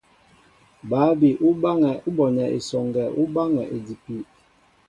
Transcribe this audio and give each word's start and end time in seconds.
Bǎ 0.89 1.01
bi 1.19 1.29
ú 1.47 1.49
bonɛ 2.17 2.43
esɔŋgɛ 2.57 3.03
ú 3.21 3.23
báŋɛ́ 3.33 3.69
idipi. 3.75 4.15